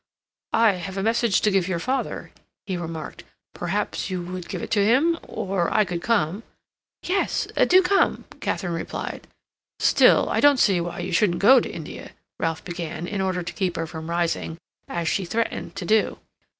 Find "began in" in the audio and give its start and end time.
12.65-13.21